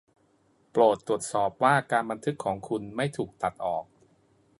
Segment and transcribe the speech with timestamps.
[0.71, 3.85] โปรดตรวจสอบว่าการบันทึกของคุณไม่ถูกตัดออก